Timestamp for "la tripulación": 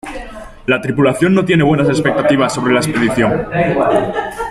0.65-1.35